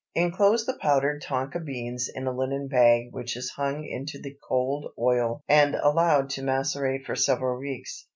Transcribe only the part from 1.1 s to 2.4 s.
tonka beans in a